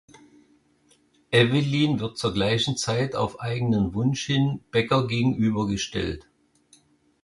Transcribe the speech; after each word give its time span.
Evelyn 1.31 1.99
wird 1.99 2.17
zur 2.17 2.33
gleichen 2.33 2.75
Zeit 2.75 3.13
auf 3.15 3.39
eigenen 3.39 3.93
Wunsch 3.93 4.25
hin 4.25 4.59
Becker 4.71 5.05
gegenübergestellt. 5.05 6.27